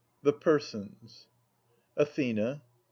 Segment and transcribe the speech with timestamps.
[0.23, 1.27] MAS THE PERSONS
[1.95, 2.63] Athena.